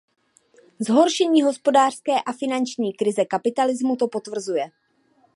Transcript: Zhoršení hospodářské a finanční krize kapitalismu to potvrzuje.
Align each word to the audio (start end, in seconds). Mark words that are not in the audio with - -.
Zhoršení 0.79 1.41
hospodářské 1.41 2.21
a 2.21 2.31
finanční 2.33 2.93
krize 2.93 3.25
kapitalismu 3.25 3.95
to 3.95 4.07
potvrzuje. 4.07 4.71